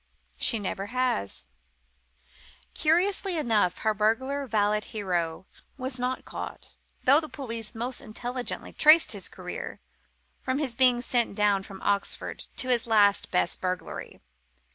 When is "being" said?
10.75-11.01